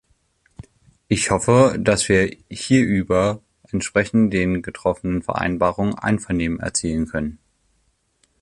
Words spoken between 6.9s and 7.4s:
können.